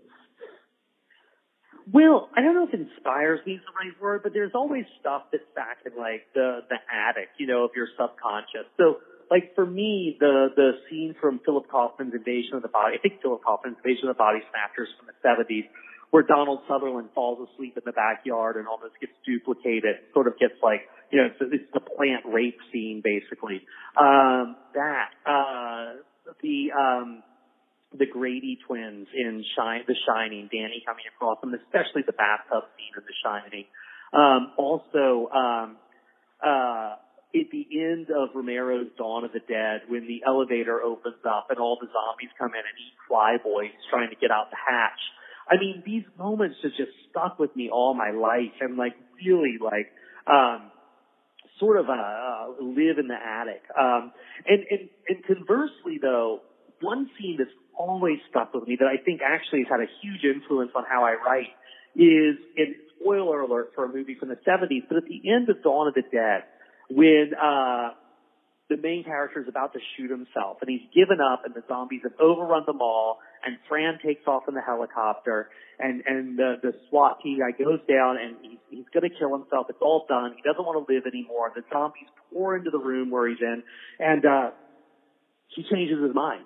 Well, 1.92 2.30
I 2.36 2.42
don't 2.42 2.54
know 2.54 2.68
if 2.68 2.74
inspires 2.74 3.40
me 3.46 3.54
is 3.54 3.62
the 3.64 3.72
right 3.72 3.96
word, 4.02 4.22
but 4.22 4.34
there's 4.34 4.52
always 4.54 4.84
stuff 5.00 5.24
that's 5.32 5.48
back 5.56 5.78
in 5.86 5.96
like 5.98 6.28
the 6.36 6.60
the 6.68 6.76
attic, 6.92 7.30
you 7.38 7.48
know, 7.48 7.64
of 7.64 7.72
your 7.76 7.88
subconscious. 7.98 8.68
So 8.76 9.00
like 9.32 9.56
for 9.56 9.66
me, 9.66 10.18
the 10.20 10.50
the 10.56 10.72
scene 10.90 11.16
from 11.20 11.40
Philip 11.46 11.70
Kaufman's 11.72 12.14
Invasion 12.14 12.56
of 12.56 12.62
the 12.62 12.68
Body, 12.68 12.96
I 12.96 13.02
think 13.02 13.22
Philip 13.22 13.42
Kaufman's 13.42 13.78
Invasion 13.84 14.10
of 14.10 14.16
the 14.16 14.20
Body 14.20 14.40
Snatchers 14.52 14.90
from 15.00 15.08
the 15.08 15.16
70s, 15.24 15.68
where 16.12 16.24
Donald 16.24 16.60
Sutherland 16.68 17.10
falls 17.14 17.48
asleep 17.52 17.76
in 17.76 17.84
the 17.86 17.92
backyard 17.92 18.56
and 18.56 18.68
almost 18.68 18.94
gets 19.00 19.14
duplicated, 19.26 19.96
sort 20.14 20.28
of 20.28 20.38
gets 20.40 20.56
like, 20.64 20.82
you 21.12 21.20
know, 21.20 21.28
it's, 21.28 21.40
it's 21.42 21.72
the 21.74 21.82
plant 21.82 22.24
rape 22.26 22.58
scene 22.72 23.02
basically. 23.04 23.62
Um, 24.00 24.56
that, 24.74 25.12
uh, 25.26 26.00
the, 26.42 26.72
um, 26.72 27.24
the 27.98 28.06
Grady 28.06 28.58
twins 28.68 29.08
in 29.16 29.44
Shine, 29.56 29.84
The 29.88 29.96
Shining, 30.08 30.50
Danny 30.52 30.84
coming 30.86 31.06
across 31.16 31.40
them, 31.42 31.54
especially 31.54 32.04
the 32.06 32.14
bathtub 32.16 32.64
scene 32.76 32.94
in 32.96 33.04
The 33.04 33.18
Shining. 33.24 33.66
Um, 34.14 34.52
also, 34.58 35.30
um, 35.32 35.78
uh, 36.44 36.96
at 37.36 37.52
the 37.52 37.68
end 37.76 38.08
of 38.10 38.30
Romero's 38.34 38.88
Dawn 38.98 39.26
of 39.26 39.32
the 39.34 39.44
Dead, 39.44 39.82
when 39.88 40.08
the 40.08 40.24
elevator 40.26 40.82
opens 40.82 41.24
up 41.28 41.48
and 41.50 41.60
all 41.60 41.78
the 41.80 41.88
zombies 41.92 42.32
come 42.40 42.52
in 42.52 42.64
and 42.64 42.78
eat 42.80 42.96
flyboys 43.10 43.76
trying 43.90 44.10
to 44.10 44.16
get 44.16 44.32
out 44.32 44.50
the 44.50 44.58
hatch. 44.58 45.00
I 45.50 45.58
mean, 45.60 45.84
these 45.86 46.04
moments 46.18 46.58
have 46.64 46.74
just 46.78 46.92
stuck 47.10 47.40
with 47.40 47.56
me 47.56 47.70
all 47.72 47.94
my 47.94 48.12
life 48.12 48.54
and 48.60 48.78
like 48.78 48.94
really 49.26 49.58
like, 49.64 49.92
um, 50.28 50.72
sort 51.60 51.80
of, 51.80 51.90
uh, 51.90 51.94
uh, 51.94 52.48
live 52.62 53.00
in 53.00 53.08
the 53.08 53.16
attic. 53.16 53.64
Um, 53.78 54.12
and, 54.46 54.64
and, 54.70 54.90
and 55.08 55.26
conversely 55.26 55.98
though, 56.02 56.42
one 56.82 57.10
scene 57.18 57.36
that's 57.40 57.50
always 57.78 58.20
stuck 58.30 58.54
with 58.54 58.68
me 58.68 58.78
that 58.80 58.88
I 58.88 59.02
think 59.04 59.22
actually 59.26 59.64
has 59.64 59.70
had 59.70 59.80
a 59.80 59.90
huge 60.02 60.24
influence 60.24 60.72
on 60.76 60.84
how 60.90 61.04
I 61.04 61.16
write 61.26 61.54
is, 61.96 62.38
and 62.58 62.76
spoiler 63.00 63.42
alert 63.42 63.72
for 63.74 63.86
a 63.86 63.88
movie 63.88 64.16
from 64.20 64.30
the 64.30 64.38
70s, 64.48 64.84
but 64.88 64.98
at 64.98 65.06
the 65.06 65.22
end 65.30 65.50
of 65.50 65.64
Dawn 65.64 65.88
of 65.88 65.94
the 65.94 66.04
Dead, 66.04 66.44
when 66.90 67.32
uh, 67.34 67.90
the 68.70 68.78
main 68.78 69.04
character 69.04 69.42
is 69.42 69.48
about 69.48 69.74
to 69.74 69.80
shoot 69.96 70.10
himself 70.10 70.58
and 70.62 70.70
he's 70.70 70.88
given 70.94 71.20
up 71.22 71.44
and 71.46 71.54
the 71.54 71.64
zombies 71.68 72.02
have 72.04 72.14
overrun 72.20 72.64
the 72.66 72.74
mall 72.74 73.20
and 73.46 73.58
Fran 73.68 74.00
takes 74.04 74.28
off 74.28 74.44
in 74.48 74.54
the 74.54 74.62
helicopter 74.62 75.50
and 75.80 76.04
and 76.06 76.38
the 76.38 76.56
the 76.62 76.74
SWAT 76.90 77.20
team 77.22 77.40
guy 77.40 77.52
goes 77.52 77.80
down 77.88 78.18
and 78.18 78.36
he's 78.42 78.60
he's 78.70 78.86
gonna 78.94 79.10
kill 79.10 79.38
himself. 79.38 79.68
It's 79.70 79.82
all 79.82 80.06
done. 80.08 80.34
He 80.36 80.42
doesn't 80.42 80.64
want 80.64 80.86
to 80.88 80.94
live 80.94 81.06
anymore. 81.06 81.52
The 81.56 81.64
zombies 81.72 82.10
pour 82.32 82.56
into 82.56 82.70
the 82.72 82.80
room 82.80 83.12
where 83.12 83.28
he's 83.28 83.42
in 83.42 83.64
and 84.00 84.26
uh 84.26 84.52
he 85.56 85.64
changes 85.72 86.02
his 86.02 86.14
mind. 86.14 86.46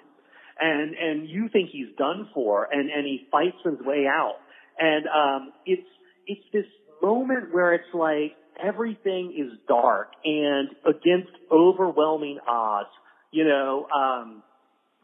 And 0.60 0.96
and 0.96 1.30
you 1.30 1.50
think 1.52 1.70
he's 1.72 1.96
done 1.98 2.30
for 2.34 2.68
and 2.72 2.90
and 2.90 3.06
he 3.06 3.28
fights 3.32 3.58
his 3.64 3.80
way 3.86 4.06
out. 4.08 4.36
And 4.78 5.06
um 5.08 5.54
it's 5.66 5.88
it's 6.28 6.46
this 6.54 6.66
moment 7.02 7.54
where 7.54 7.74
it's 7.74 7.94
like 7.94 8.36
everything 8.62 9.34
is 9.38 9.58
dark 9.68 10.10
and 10.24 10.70
against 10.86 11.32
overwhelming 11.52 12.40
odds, 12.48 12.90
you 13.32 13.44
know, 13.44 13.88
um, 13.88 14.44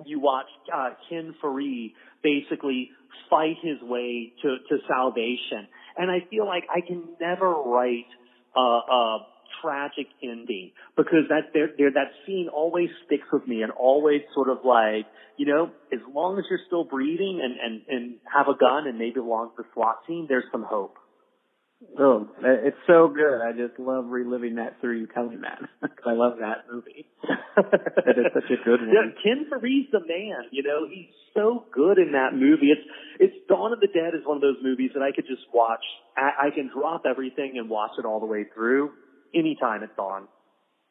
you 0.06 0.20
watch 0.20 0.48
uh, 0.74 0.90
Ken 1.10 1.34
Foree 1.44 1.94
basically 2.24 2.92
fight 3.30 3.56
his 3.62 3.82
way 3.82 4.34
to, 4.42 4.58
to 4.70 4.78
salvation. 4.88 5.68
And 5.98 6.12
I 6.12 6.20
feel 6.30 6.46
like 6.46 6.64
I 6.74 6.82
can 6.86 7.04
never 7.20 7.52
write 7.52 8.06
a, 8.56 8.60
a 8.60 9.28
tragic 9.62 10.08
ending 10.22 10.72
because 10.96 11.26
that 11.30 11.52
there, 11.54 11.70
that 11.78 12.12
scene 12.26 12.48
always 12.54 12.90
sticks 13.06 13.28
with 13.32 13.48
me 13.48 13.64
and 13.64 13.72
always 13.72 14.22
sort 14.34 14.50
of 14.50 14.60
like, 14.64 15.08
you 15.38 15.46
know, 15.46 15.72
as 15.92 16.00
long 16.14 16.38
as 16.38 16.46
you're 16.50 16.60
still 16.68 16.84
breathing 16.84 17.42
and, 17.44 17.56
and, 17.60 17.82
and 17.88 18.16
have 18.34 18.48
a 18.48 18.58
gun 18.58 18.88
and 18.88 18.98
maybe 18.98 19.16
belong 19.16 19.50
to 19.58 19.64
the 19.64 19.70
SWAT 19.74 19.98
team, 20.08 20.26
there's 20.30 20.46
some 20.52 20.64
hope. 20.64 20.96
Oh, 22.00 22.28
it's 22.42 22.78
so 22.88 23.08
good. 23.08 23.42
I 23.42 23.52
just 23.52 23.80
love 23.80 24.06
reliving 24.08 24.56
that 24.56 24.82
through 24.82 25.00
you 25.00 25.08
telling 25.14 25.42
that. 25.42 25.60
I 26.06 26.14
love 26.14 26.38
that 26.40 26.66
movie. 26.72 27.06
it 27.58 28.18
is 28.18 28.26
such 28.34 28.50
a 28.50 28.64
good 28.66 28.82
one. 28.82 28.90
Yeah, 28.90 29.14
Ken 29.22 29.46
Foree's 29.48 29.86
the 29.92 30.00
man. 30.00 30.50
You 30.52 30.64
know, 30.64 30.88
he's 30.90 31.14
so 31.36 31.66
good 31.72 32.00
in 32.00 32.14
that 32.14 32.34
movie. 32.34 32.72
It's 32.72 32.82
it's 33.20 33.36
Dawn 33.48 33.74
of 33.74 33.80
the 33.80 33.88
Dead 33.88 34.16
is 34.16 34.26
one 34.26 34.38
of 34.38 34.42
those 34.42 34.58
movies 34.64 34.92
that 34.96 35.04
I 35.04 35.12
could 35.16 35.26
just 35.28 35.44
watch. 35.54 35.84
I, 36.18 36.48
I 36.48 36.50
can 36.50 36.72
drop 36.74 37.04
everything 37.10 37.54
and 37.58 37.70
watch 37.70 37.92
it 38.00 38.06
all 38.06 38.20
the 38.20 38.26
way 38.26 38.46
through 38.56 38.92
anytime 39.36 39.84
it's 39.84 39.98
on. 40.00 40.28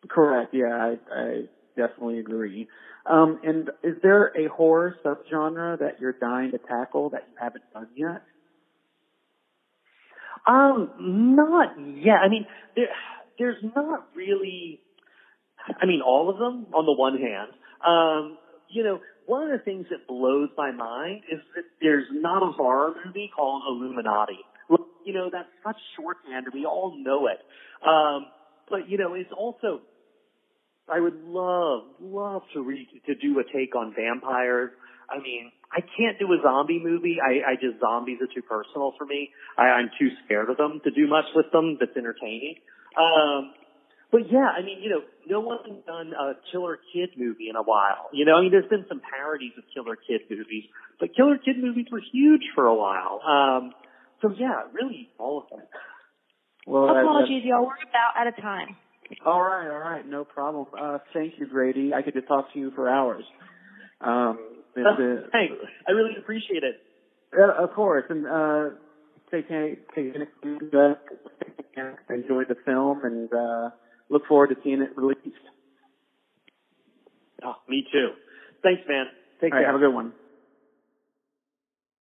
Correct. 0.09 0.55
Yeah, 0.55 0.67
I, 0.75 0.97
I 1.13 1.41
definitely 1.77 2.21
agree. 2.21 2.69
Um, 3.07 3.41
and 3.43 3.71
is 3.83 3.97
there 4.03 4.29
a 4.37 4.49
horror 4.49 4.97
subgenre 5.05 5.79
that 5.81 6.01
you're 6.01 6.13
dying 6.13 6.53
to 6.53 6.59
tackle 6.59 7.11
that 7.11 7.25
you 7.29 7.37
haven't 7.41 7.65
done 7.73 7.89
yet? 7.97 8.23
Um, 10.47 10.91
not 10.99 11.75
yet. 11.79 12.19
I 12.25 12.29
mean, 12.29 12.47
there, 12.77 12.87
there's 13.39 13.63
not 13.75 14.07
really. 14.15 14.81
I 15.81 15.87
mean, 15.87 16.01
all 16.01 16.31
of 16.31 16.39
them 16.39 16.67
on 16.73 16.87
the 16.87 16.93
one 16.93 17.19
hand. 17.19 17.51
Um, 17.85 18.39
you 18.69 18.85
know, 18.85 19.01
one 19.27 19.43
of 19.43 19.51
the 19.51 19.65
things 19.65 19.87
that 19.91 20.07
blows 20.07 20.51
my 20.57 20.71
mind 20.71 21.23
is 21.31 21.41
that 21.55 21.65
there's 21.81 22.07
not 22.13 22.43
a 22.43 22.53
horror 22.53 22.95
movie 23.05 23.31
called 23.35 23.63
Illuminati. 23.69 24.39
You 25.05 25.13
know, 25.13 25.31
that's 25.33 25.49
such 25.65 25.77
shorthand, 25.97 26.47
and 26.47 26.55
we 26.55 26.65
all 26.65 26.97
know 26.97 27.29
it. 27.29 27.39
Um, 27.87 28.27
but 28.69 28.89
you 28.89 28.99
know, 28.99 29.15
it's 29.15 29.31
also. 29.37 29.81
I 30.89 31.01
would 31.01 31.21
love, 31.25 31.83
love 32.01 32.43
to 32.55 32.63
read 32.63 32.87
to 33.07 33.15
do 33.17 33.41
a 33.41 33.43
take 33.53 33.75
on 33.75 33.93
vampires. 33.97 34.71
I 35.11 35.23
mean, 35.23 35.53
I 35.73 35.81
can't 35.81 36.19
do 36.19 36.27
a 36.33 36.39
zombie 36.43 36.81
movie. 36.83 37.19
I, 37.21 37.53
I 37.53 37.55
just 37.55 37.81
zombies 37.81 38.19
are 38.21 38.33
too 38.33 38.43
personal 38.43 38.95
for 38.99 39.07
me. 39.07 39.31
I, 39.59 39.79
I'm 39.79 39.91
too 39.99 40.09
scared 40.25 40.51
of 40.51 40.57
them 40.57 40.81
to 40.85 40.91
do 40.91 41.07
much 41.07 41.27
with 41.35 41.47
them 41.53 41.77
that's 41.79 41.97
entertaining. 41.97 42.57
Um, 42.97 43.53
but 44.11 44.31
yeah, 44.31 44.49
I 44.49 44.63
mean, 44.63 44.83
you 44.83 44.91
know, 44.91 45.03
no 45.27 45.41
one's 45.41 45.85
done 45.87 46.13
a 46.15 46.35
Killer 46.51 46.79
Kid 46.93 47.11
movie 47.19 47.49
in 47.51 47.57
a 47.57 47.63
while. 47.63 48.09
You 48.13 48.25
know, 48.25 48.37
I 48.37 48.41
mean, 48.41 48.51
there's 48.51 48.69
been 48.71 48.87
some 48.89 49.01
parodies 49.01 49.53
of 49.59 49.65
Killer 49.75 49.97
Kid 49.97 50.23
movies, 50.31 50.65
but 51.01 51.15
Killer 51.15 51.39
Kid 51.39 51.59
movies 51.59 51.87
were 51.91 52.01
huge 52.13 52.43
for 52.55 52.67
a 52.67 52.75
while. 52.75 53.21
Um, 53.27 53.73
so 54.23 54.31
yeah, 54.39 54.63
really 54.73 55.11
all 55.19 55.43
of 55.43 55.51
them. 55.51 55.67
Well, 56.67 56.89
apologies, 56.89 57.43
y'all. 57.45 57.67
We're 57.67 57.75
about 57.89 58.17
out 58.17 58.27
of 58.27 58.37
time. 58.37 58.77
All 59.25 59.41
right, 59.41 59.69
all 59.69 59.79
right, 59.79 60.07
no 60.07 60.25
problem. 60.25 60.67
Uh, 60.77 60.99
thank 61.13 61.35
you, 61.39 61.47
Grady. 61.47 61.93
I 61.95 62.03
could 62.03 62.15
just 62.15 62.27
talk 62.27 62.53
to 62.53 62.59
you 62.59 62.73
for 62.75 62.89
hours. 62.89 63.25
Um, 64.01 64.39
uh, 64.85 65.29
thanks. 65.33 65.55
I 65.89 65.93
really 65.93 66.17
appreciate 66.19 66.63
it. 66.63 66.81
Uh, 67.37 67.65
of 67.65 67.73
course, 67.75 68.05
and 68.09 68.27
uh, 68.27 68.77
take 69.31 69.49
take 69.49 70.15
uh, 70.45 70.95
enjoy 72.11 72.45
the 72.45 72.57
film 72.65 73.01
and 73.05 73.33
uh, 73.33 73.71
look 74.09 74.27
forward 74.27 74.49
to 74.49 74.57
seeing 74.63 74.83
it 74.83 74.97
released. 74.97 75.21
Oh, 77.45 77.55
me 77.69 77.87
too. 77.93 78.11
Thanks, 78.63 78.83
man. 78.89 79.07
Take 79.41 79.53
All 79.53 79.59
care. 79.59 79.67
Right, 79.67 79.67
have 79.67 79.77
a 79.77 79.85
good 79.85 79.95
one. 79.95 80.13